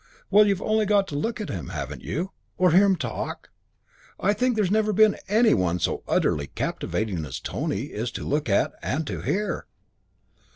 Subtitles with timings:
[0.31, 2.31] Well, you've only got to look at him, haven't you?
[2.57, 3.51] Or hear him talk?
[4.19, 8.49] I think there's never been any one so utterly captivating as Tony is to look
[8.49, 9.67] at and to hear."